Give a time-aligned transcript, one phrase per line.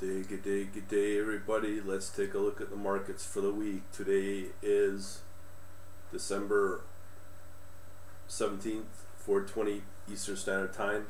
[0.00, 1.78] day, good day, good day, everybody.
[1.78, 3.82] Let's take a look at the markets for the week.
[3.92, 5.20] Today is
[6.10, 6.80] December
[8.26, 11.08] 17th, 420 Eastern Standard Time.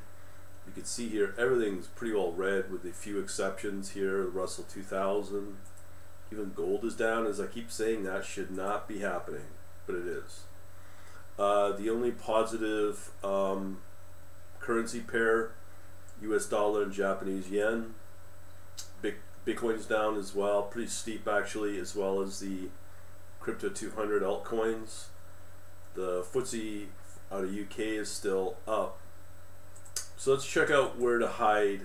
[0.66, 4.24] You can see here everything's pretty well red with a few exceptions here.
[4.24, 5.58] The Russell 2000,
[6.32, 7.28] even gold is down.
[7.28, 9.46] As I keep saying, that should not be happening,
[9.86, 10.40] but it is.
[11.38, 13.78] Uh, the only positive um,
[14.58, 15.52] currency pair
[16.22, 17.94] US dollar and Japanese yen.
[19.46, 22.68] Bitcoin's down as well, pretty steep actually, as well as the
[23.40, 25.06] crypto 200 altcoins.
[25.94, 26.86] The FTSE
[27.32, 28.98] out of UK is still up.
[30.16, 31.82] So let's check out where to hide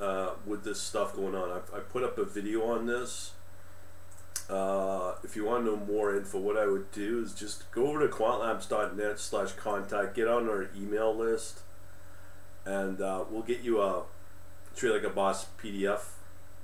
[0.00, 1.50] uh, with this stuff going on.
[1.50, 3.32] I've, I put up a video on this.
[4.50, 7.88] Uh, if you want to know more info, what I would do is just go
[7.88, 11.60] over to quantlabs.net slash contact, get on our email list
[12.66, 14.02] and uh, we'll get you a
[14.74, 16.00] treat like a boss PDF,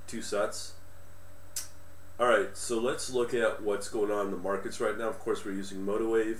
[0.07, 0.73] two sets.
[2.19, 5.09] All right, so let's look at what's going on in the markets right now.
[5.09, 6.39] Of course, we're using MotiveWave,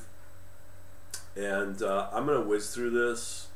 [1.35, 3.47] and uh, I'm going to whiz through this.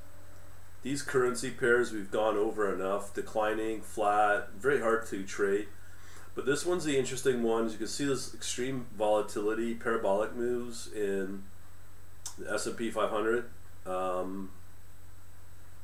[0.81, 5.67] These currency pairs we've gone over enough, declining, flat, very hard to trade.
[6.33, 7.65] But this one's the interesting one.
[7.65, 11.43] As you can see, this extreme volatility, parabolic moves in
[12.37, 13.49] the S&P 500.
[13.85, 14.51] Um,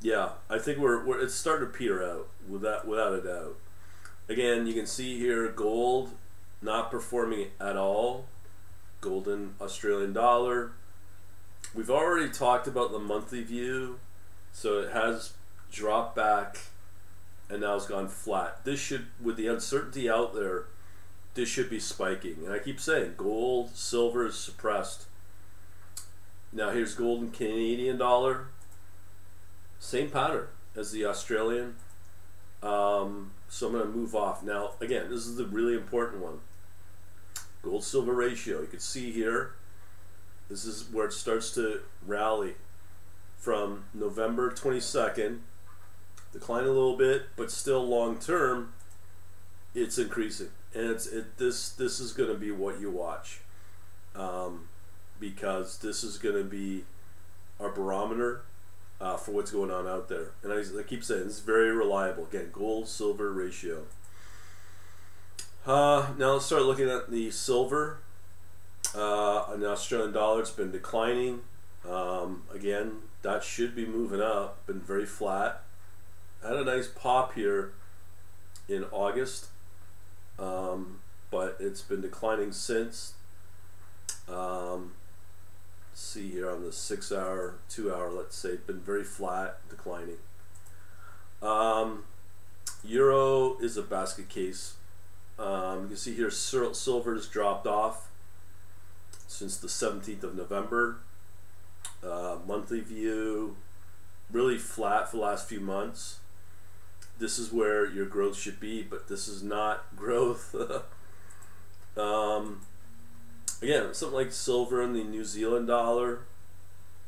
[0.00, 3.56] yeah, I think we're, we're it's starting to peter out without without a doubt.
[4.28, 6.12] Again, you can see here gold
[6.62, 8.26] not performing at all.
[9.00, 10.72] Golden Australian dollar.
[11.74, 13.98] We've already talked about the monthly view,
[14.52, 15.34] so it has
[15.70, 16.58] dropped back
[17.50, 18.64] and now it's gone flat.
[18.64, 20.64] This should, with the uncertainty out there,
[21.34, 22.38] this should be spiking.
[22.44, 25.06] And I keep saying gold, silver is suppressed.
[26.52, 28.46] Now here's gold and Canadian dollar.
[29.78, 31.74] Same pattern as the Australian.
[32.62, 34.42] Um, so I'm going to move off.
[34.42, 36.40] Now, again, this is the really important one.
[37.62, 38.60] Gold silver ratio.
[38.60, 39.52] You can see here,
[40.48, 42.54] this is where it starts to rally
[43.38, 45.38] from November 22nd,
[46.32, 48.72] decline a little bit, but still long term,
[49.72, 50.48] it's increasing.
[50.74, 53.38] And it's it this this is going to be what you watch,
[54.16, 54.66] um,
[55.20, 56.82] because this is going to be
[57.60, 58.42] our barometer
[59.00, 60.32] uh, for what's going on out there.
[60.42, 62.24] And I, I keep saying it's very reliable.
[62.24, 63.84] Again, gold silver ratio.
[65.66, 67.98] Uh, now let's start looking at the silver.
[68.94, 71.40] Uh, an Australian dollar, it's been declining.
[71.88, 74.66] Um, again, that should be moving up.
[74.66, 75.62] Been very flat.
[76.42, 77.72] Had a nice pop here
[78.68, 79.46] in August,
[80.38, 81.00] um,
[81.30, 83.14] but it's been declining since.
[84.28, 84.92] Um,
[85.94, 90.18] see here on the six hour, two hour, let's say, been very flat, declining.
[91.42, 92.04] Um,
[92.84, 94.74] Euro is a basket case.
[95.38, 98.10] Um, you can see here silver has dropped off
[99.26, 100.98] since the 17th of November.
[102.02, 103.56] Uh, monthly view,
[104.30, 106.18] really flat for the last few months.
[107.18, 110.54] This is where your growth should be, but this is not growth.
[111.96, 112.60] um,
[113.64, 116.20] again, something like silver and the New Zealand dollar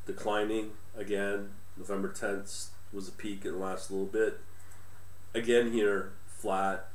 [0.06, 1.50] declining again.
[1.76, 4.40] November 10th was a peak and lasts a little bit.
[5.34, 6.88] Again, here, flat.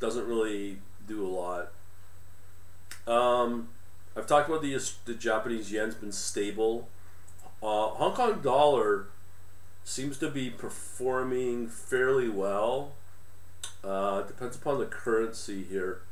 [0.00, 1.72] Doesn't really do a lot.
[3.06, 3.68] Um,
[4.16, 6.88] I've talked about the, the Japanese yen's been stable.
[7.62, 9.06] Uh, Hong Kong dollar
[9.84, 12.94] seems to be performing fairly well.
[13.84, 16.02] Uh, depends upon the currency here.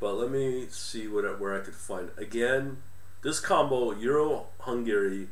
[0.00, 2.10] But let me see what where I could find.
[2.16, 2.78] Again,
[3.22, 5.28] this combo Euro Hungary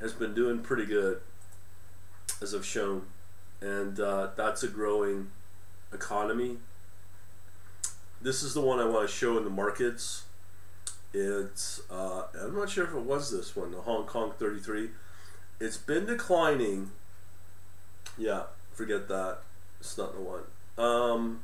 [0.00, 1.20] has been doing pretty good,
[2.40, 3.02] as I've shown,
[3.60, 5.32] and uh, that's a growing
[5.92, 6.58] economy.
[8.22, 10.22] This is the one I want to show in the markets.
[11.12, 14.90] It's uh, I'm not sure if it was this one, the Hong Kong 33.
[15.58, 16.92] It's been declining.
[18.16, 19.38] Yeah, forget that.
[19.80, 20.42] It's not the one.
[20.78, 21.40] Um,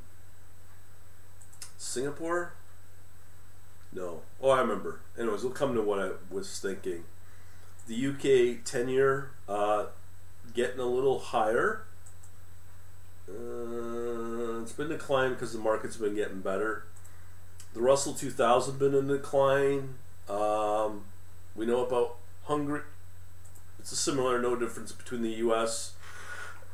[1.78, 2.54] Singapore?
[4.42, 5.00] Oh, I remember.
[5.18, 7.04] Anyways, we'll come to what I was thinking.
[7.86, 9.86] The UK 10 year uh,
[10.54, 11.84] getting a little higher.
[13.28, 16.84] Uh, it's been declining because the market's been getting better.
[17.74, 19.94] The Russell 2000 been in decline.
[20.28, 21.04] Um,
[21.54, 22.82] we know about Hungary.
[23.78, 25.92] It's a similar, no difference between the U.S.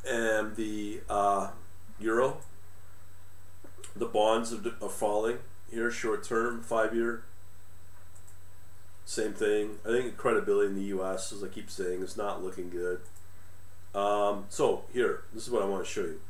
[0.07, 1.51] and the uh,
[1.99, 2.39] euro
[3.99, 5.39] the bonds are, falling
[5.71, 7.25] here short term, five year.
[9.09, 9.79] Same thing.
[9.87, 13.01] I think credibility in the U.S., as I keep saying, is not looking good.
[13.95, 16.21] Um, so here, this is what I want to show you.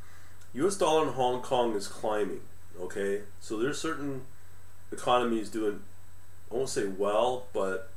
[0.54, 0.76] U.S.
[0.76, 2.42] dollar in Hong Kong is climbing.
[2.80, 4.22] Okay, so there's certain
[4.92, 5.80] economies doing,
[6.52, 7.90] I won't say well, but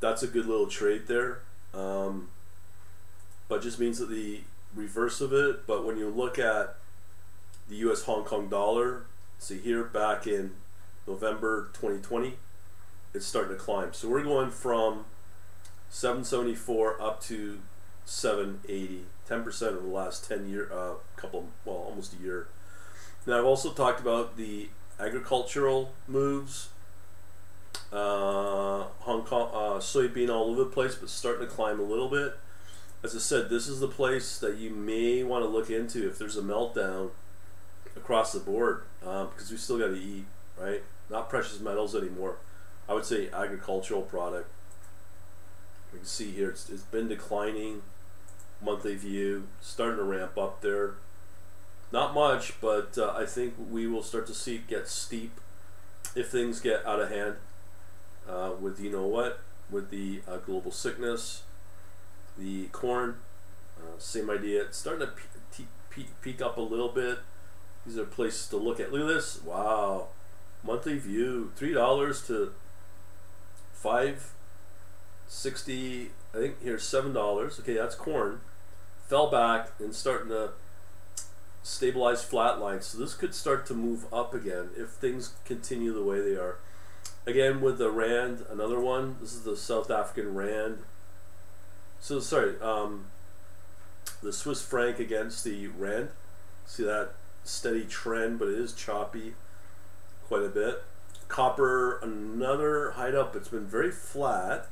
[0.00, 1.42] that's a good little trade there.
[1.72, 2.30] Um,
[3.46, 4.40] but just means that the
[4.74, 5.68] reverse of it.
[5.68, 6.78] But when you look at
[7.68, 8.02] the U.S.
[8.02, 9.04] Hong Kong dollar,
[9.38, 10.50] see here back in
[11.06, 12.38] November 2020,
[13.14, 13.92] it's starting to climb.
[13.92, 15.06] So we're going from
[15.88, 17.60] 774 up to
[18.04, 22.48] 780, 10% of the last 10 year, uh, couple, well, almost a year.
[23.26, 24.68] Now I've also talked about the
[24.98, 26.68] agricultural moves.
[27.92, 32.08] Uh, Hong Kong uh, soybean all over the place, but starting to climb a little
[32.08, 32.34] bit.
[33.04, 36.18] As I said, this is the place that you may want to look into if
[36.18, 37.10] there's a meltdown
[37.96, 40.24] across the board, because we still got to eat,
[40.58, 40.82] right?
[41.10, 42.36] Not precious metals anymore.
[42.88, 44.50] I would say agricultural product.
[45.92, 47.82] You can see here it's, it's been declining.
[48.62, 50.94] Monthly view starting to ramp up there.
[51.92, 55.40] Not much, but uh, I think we will start to see it get steep
[56.16, 57.36] if things get out of hand.
[58.28, 59.40] Uh, with you know what,
[59.70, 61.42] with the uh, global sickness,
[62.38, 63.16] the corn,
[63.78, 64.62] uh, same idea.
[64.62, 65.12] It's starting to
[65.52, 67.18] pe- pe- peak up a little bit.
[67.86, 68.92] These are places to look at.
[68.92, 69.42] Look at this.
[69.42, 70.08] Wow,
[70.64, 72.54] monthly view, three dollars to
[73.84, 74.32] five
[75.28, 76.10] sixty.
[76.34, 77.60] I think here's seven dollars.
[77.60, 78.40] Okay, that's corn.
[79.08, 80.52] Fell back and starting to
[81.62, 82.80] stabilize flat line.
[82.80, 86.56] So this could start to move up again if things continue the way they are.
[87.26, 89.16] Again with the rand, another one.
[89.20, 90.78] This is the South African rand.
[92.00, 93.06] So sorry, um,
[94.22, 96.08] the Swiss franc against the rand.
[96.64, 97.10] See that
[97.44, 99.34] steady trend, but it is choppy
[100.26, 100.82] quite a bit.
[101.34, 103.34] Copper, another hide up.
[103.34, 104.68] It's been very flat.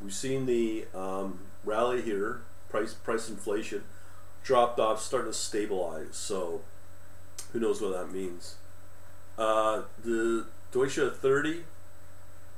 [0.00, 3.82] We've seen the um, rally here, price price inflation
[4.44, 6.14] dropped off, starting to stabilize.
[6.14, 6.60] So
[7.52, 8.54] who knows what that means?
[9.36, 11.64] Uh, the Deutsche 30,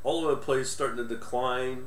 [0.05, 1.85] all over the place, starting to decline.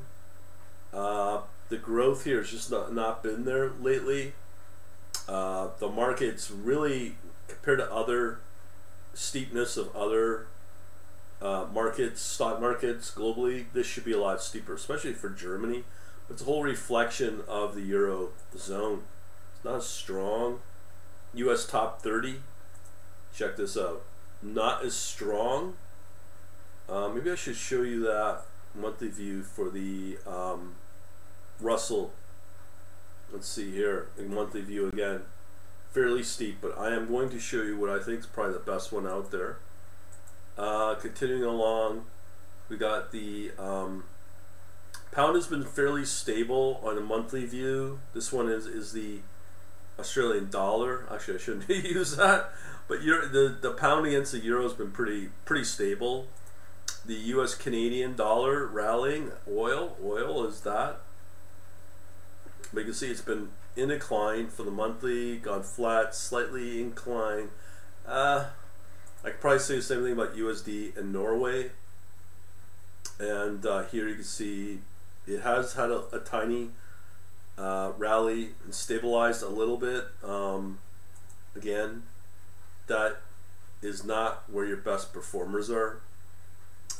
[0.91, 4.33] Uh, the growth here has just not, not been there lately.
[5.29, 7.17] Uh, the market's really,
[7.47, 8.39] compared to other
[9.13, 10.47] steepness of other
[11.43, 15.83] uh, markets, stock markets globally, this should be a lot steeper, especially for Germany.
[16.27, 19.03] But It's a whole reflection of the euro zone.
[19.55, 20.61] It's not as strong.
[21.33, 21.65] U.S.
[21.65, 22.35] top 30.
[23.35, 24.03] Check this out.
[24.41, 25.73] Not as strong.
[26.87, 28.43] Uh, maybe I should show you that
[28.73, 30.75] monthly view for the um,
[31.59, 32.13] Russell.
[33.31, 35.23] Let's see here, a monthly view again.
[35.91, 38.59] Fairly steep, but I am going to show you what I think is probably the
[38.59, 39.57] best one out there.
[40.57, 42.05] Uh, continuing along,
[42.69, 44.03] we got the um,
[45.11, 47.99] pound has been fairly stable on a monthly view.
[48.13, 49.19] This one is is the
[49.99, 51.05] Australian dollar.
[51.11, 52.51] Actually, I shouldn't use that,
[52.87, 56.27] but the the pound against the euro has been pretty pretty stable.
[57.05, 57.55] The U.S.
[57.55, 59.31] Canadian dollar rallying.
[59.49, 60.99] Oil, oil is that.
[62.71, 67.49] But you can see it's been in decline for the monthly, gone flat, slightly incline.
[68.07, 68.45] Uh,
[69.23, 71.71] I could probably say the same thing about USD and Norway.
[73.19, 74.79] And uh, here you can see
[75.27, 76.69] it has had a, a tiny
[77.57, 80.05] uh, rally and stabilized a little bit.
[80.23, 80.79] Um,
[81.55, 82.03] again,
[82.87, 83.17] that
[83.81, 85.99] is not where your best performers are.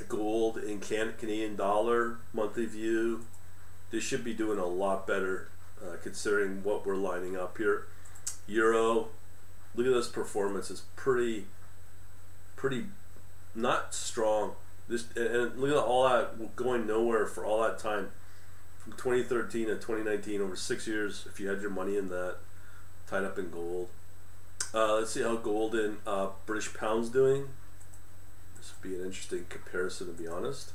[0.08, 3.26] Gold in Can- Canadian dollar monthly view,
[3.92, 5.50] this should be doing a lot better
[5.82, 7.86] uh, considering what we're lining up here.
[8.48, 9.08] Euro,
[9.76, 11.46] look at this performance; it's pretty,
[12.64, 12.86] pretty,
[13.54, 14.54] not strong.
[14.88, 18.12] This and look at all that going nowhere for all that time,
[18.78, 21.28] from 2013 to 2019, over six years.
[21.30, 22.38] If you had your money in that,
[23.06, 23.90] tied up in gold.
[24.74, 27.50] Uh, let's see how gold and uh, British pounds doing.
[28.56, 30.72] This would be an interesting comparison, to be honest.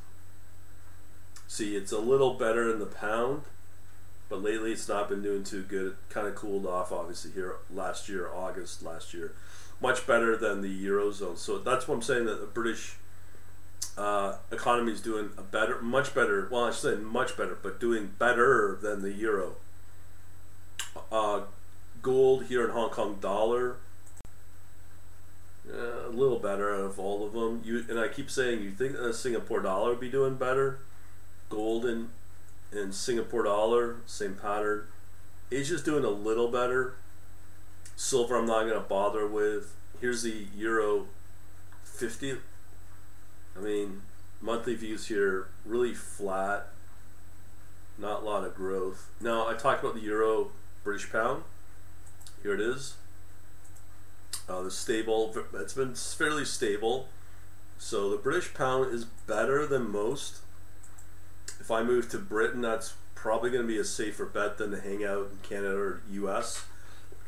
[1.46, 3.44] See, it's a little better in the pound,
[4.28, 5.86] but lately it's not been doing too good.
[5.86, 9.32] It kind of cooled off, obviously, here last year, August last year.
[9.80, 11.38] Much better than the Eurozone.
[11.38, 12.96] So that's what I'm saying that the British
[13.96, 18.10] uh, economy is doing a better, much better, well, I say much better, but doing
[18.18, 19.56] better than the Euro.
[21.12, 21.42] Uh,
[22.02, 23.76] gold here in Hong Kong dollar
[25.72, 27.62] uh, a little better out of all of them.
[27.64, 30.78] You and I keep saying you think the Singapore dollar would be doing better.
[31.50, 32.10] Golden
[32.72, 34.84] and Singapore dollar, same pattern.
[35.50, 36.94] Asia's doing a little better.
[37.98, 39.74] Silver, I'm not gonna bother with.
[40.00, 41.08] Here's the euro,
[41.82, 42.36] fifty.
[43.56, 44.02] I mean,
[44.40, 46.68] monthly views here really flat.
[47.98, 49.10] Not a lot of growth.
[49.20, 50.52] Now I talked about the euro,
[50.84, 51.42] British pound.
[52.40, 52.94] Here it is.
[54.48, 57.08] Uh, the stable, it's been fairly stable.
[57.78, 60.36] So the British pound is better than most.
[61.58, 64.80] If I move to Britain, that's probably going to be a safer bet than to
[64.80, 66.64] hang out in Canada or U.S.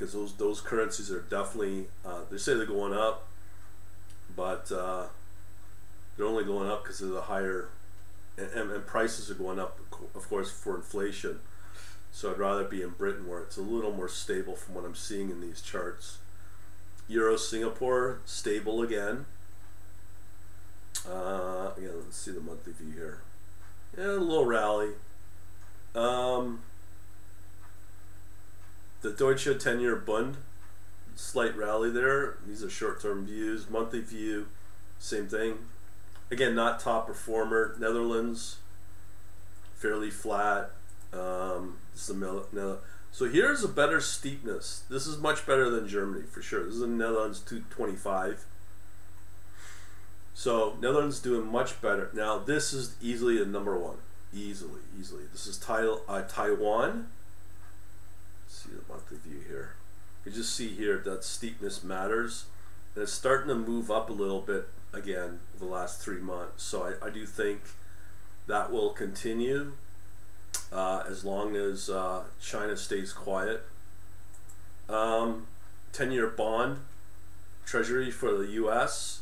[0.00, 3.28] because those those currencies are definitely uh, they say they're going up,
[4.34, 5.04] but uh,
[6.16, 7.68] they're only going up because of the higher
[8.38, 9.78] and, and, prices are going up,
[10.14, 11.40] of course, for inflation.
[12.12, 14.94] So I'd rather be in Britain where it's a little more stable from what I'm
[14.94, 16.18] seeing in these charts.
[17.06, 19.26] Euro Singapore stable again.
[21.06, 23.20] Uh, yeah, let's see the monthly view here.
[23.98, 24.92] Yeah, a little rally.
[25.94, 26.60] Um,
[29.02, 30.36] the Deutsche 10 year Bund,
[31.16, 32.36] slight rally there.
[32.46, 33.68] These are short term views.
[33.68, 34.48] Monthly view,
[34.98, 35.58] same thing.
[36.30, 37.74] Again, not top performer.
[37.78, 38.58] Netherlands,
[39.74, 40.70] fairly flat.
[41.12, 42.16] Um, this is
[43.12, 44.84] so here's a better steepness.
[44.88, 46.64] This is much better than Germany for sure.
[46.64, 48.44] This is the Netherlands 225.
[50.32, 52.10] So Netherlands doing much better.
[52.14, 53.96] Now this is easily the number one.
[54.32, 55.24] Easily, easily.
[55.32, 57.08] This is uh, Taiwan.
[58.70, 59.74] See the monthly view here.
[60.24, 62.44] You just see here that steepness matters.
[62.94, 66.62] And it's starting to move up a little bit again the last three months.
[66.62, 67.60] So I, I do think
[68.46, 69.72] that will continue
[70.72, 73.62] uh, as long as uh, China stays quiet.
[74.88, 75.46] Um,
[75.92, 76.78] 10 year bond,
[77.64, 79.20] Treasury for the US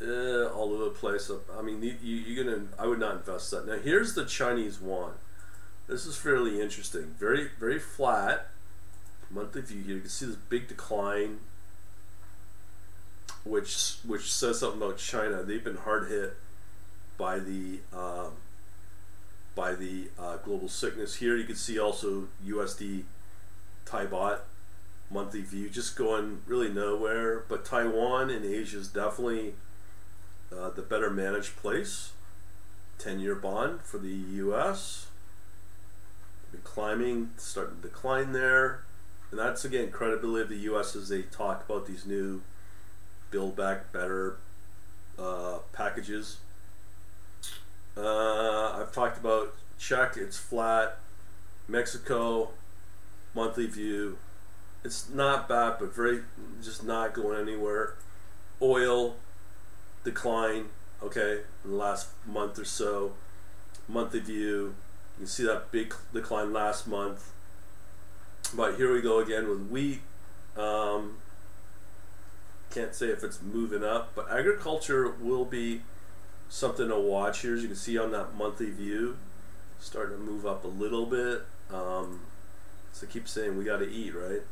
[0.00, 1.30] eh, all over the place.
[1.56, 2.64] I mean, you, you're gonna.
[2.78, 3.66] I would not invest that.
[3.66, 5.12] Now, here's the Chinese yuan.
[5.90, 7.16] This is fairly interesting.
[7.18, 8.46] Very, very flat.
[9.28, 9.94] Monthly view here.
[9.96, 11.38] You can see this big decline,
[13.44, 15.42] which which says something about China.
[15.42, 16.36] They've been hard hit
[17.18, 18.34] by the um,
[19.56, 21.16] by the uh, global sickness.
[21.16, 23.02] Here you can see also USD
[23.84, 24.42] Thai baht
[25.10, 27.42] monthly view just going really nowhere.
[27.48, 29.54] But Taiwan and Asia is definitely
[30.56, 32.12] uh, the better managed place.
[32.98, 35.09] 10 year bond for the US.
[36.64, 38.84] Climbing, starting to decline there.
[39.30, 42.42] And that's again credibility of the US as they talk about these new
[43.30, 44.36] build back better
[45.18, 46.38] uh, packages.
[47.96, 50.98] Uh, I've talked about Czech, it's flat.
[51.68, 52.50] Mexico,
[53.34, 54.18] monthly view.
[54.84, 56.22] It's not bad, but very
[56.62, 57.94] just not going anywhere.
[58.60, 59.16] Oil,
[60.04, 60.66] decline,
[61.02, 63.12] okay, in the last month or so.
[63.88, 64.74] Monthly view,
[65.20, 67.30] you see that big decline last month.
[68.54, 70.00] But here we go again with wheat.
[70.56, 71.18] Um,
[72.70, 75.82] can't say if it's moving up, but agriculture will be
[76.48, 77.54] something to watch here.
[77.54, 79.18] As you can see on that monthly view,
[79.78, 81.42] starting to move up a little bit.
[81.72, 82.22] Um,
[82.92, 84.42] so keep saying we got to eat, right?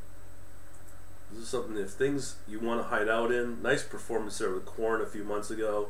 [1.32, 3.62] This is something if things you want to hide out in.
[3.62, 5.88] Nice performance there with corn a few months ago,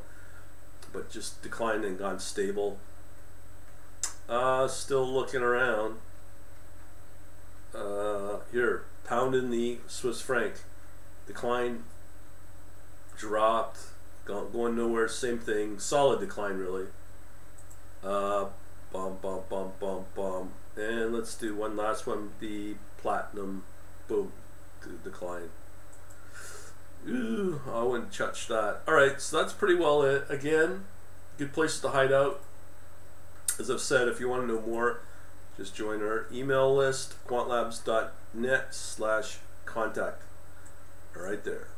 [0.93, 2.79] but just declined and gone stable.
[4.29, 5.97] Uh, still looking around.
[7.75, 10.55] Uh, here, pound in the Swiss franc.
[11.27, 11.85] Decline,
[13.17, 13.79] dropped,
[14.25, 15.09] going nowhere.
[15.09, 15.79] Same thing.
[15.79, 16.87] Solid decline, really.
[18.03, 18.47] Uh,
[18.93, 20.51] bum, bum, bum, bum, bum.
[20.77, 22.31] And let's do one last one.
[22.41, 23.65] The platinum.
[24.07, 24.33] Boom
[25.05, 25.51] decline.
[27.07, 28.81] Ooh, I wouldn't touch that.
[28.87, 30.25] Alright, so that's pretty well it.
[30.29, 30.85] Again,
[31.37, 32.41] good places to hide out.
[33.59, 35.01] As I've said, if you want to know more,
[35.57, 40.23] just join our email list, quantlabs.net slash contact.
[41.15, 41.69] Right there.